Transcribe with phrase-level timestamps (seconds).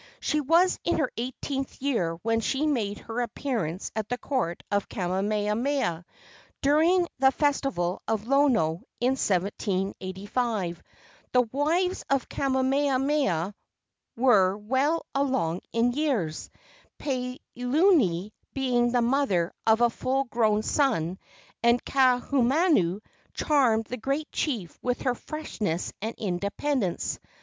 [0.19, 4.89] She was in her eighteenth year when she made her appearance at the court of
[4.89, 6.05] Kamehameha,
[6.63, 10.81] during the festival of Lono, in 1785.
[11.33, 13.53] The wives of Kamehameha
[14.17, 16.49] were well along in years,
[16.97, 21.19] Peleuli being the mother of a full grown son,
[21.61, 23.01] and Kaahumanu
[23.35, 27.19] charmed the great chief with her freshness and independence.